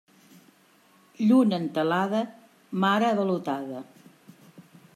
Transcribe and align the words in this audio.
Lluna 1.27 1.59
entelada, 1.63 2.21
mar 2.85 2.99
avalotada. 3.11 3.83